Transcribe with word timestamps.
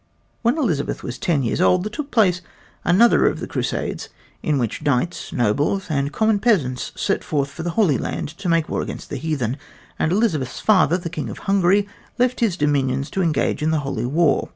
When 0.41 0.57
Elizabeth 0.57 1.03
was 1.03 1.19
ten 1.19 1.43
years 1.43 1.61
old 1.61 1.83
there 1.83 1.91
took 1.91 2.09
place 2.09 2.41
another 2.83 3.27
of 3.27 3.39
the 3.39 3.45
crusades 3.45 4.09
in 4.41 4.57
which 4.57 4.81
knights, 4.81 5.31
nobles 5.31 5.91
and 5.91 6.11
common 6.11 6.39
peasants 6.39 6.91
set 6.95 7.23
forth 7.23 7.51
for 7.51 7.61
the 7.61 7.69
Holy 7.77 7.99
Land 7.99 8.29
to 8.39 8.49
make 8.49 8.67
war 8.67 8.81
against 8.81 9.11
the 9.11 9.17
heathen; 9.17 9.57
and 9.99 10.11
Elizabeth's 10.11 10.59
father, 10.59 10.97
the 10.97 11.11
King 11.11 11.29
of 11.29 11.37
Hungary, 11.45 11.87
left 12.17 12.39
his 12.39 12.57
dominions 12.57 13.11
to 13.11 13.21
engage 13.21 13.61
in 13.61 13.69
the 13.69 13.81
holy 13.81 14.07
war. 14.07 14.49